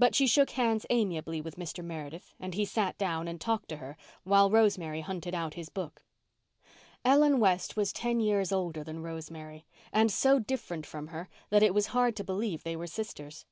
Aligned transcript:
But 0.00 0.16
she 0.16 0.26
shook 0.26 0.50
hands 0.50 0.84
amiably 0.90 1.40
with 1.40 1.54
Mr. 1.54 1.84
Meredith 1.84 2.34
and 2.40 2.54
he 2.54 2.64
sat 2.64 2.98
down 2.98 3.28
and 3.28 3.40
talked 3.40 3.68
to 3.68 3.76
her, 3.76 3.96
while 4.24 4.50
Rosemary 4.50 5.00
hunted 5.02 5.32
out 5.32 5.54
his 5.54 5.68
book. 5.68 6.02
Ellen 7.04 7.38
West 7.38 7.76
was 7.76 7.92
ten 7.92 8.18
years 8.18 8.50
older 8.50 8.82
than 8.82 9.00
Rosemary, 9.00 9.64
and 9.92 10.10
so 10.10 10.40
different 10.40 10.86
from 10.86 11.06
her 11.14 11.28
that 11.50 11.62
it 11.62 11.72
was 11.72 11.86
hard 11.94 12.16
to 12.16 12.24
believe 12.24 12.64
they 12.64 12.74
were 12.74 12.88
sisters. 12.88 13.46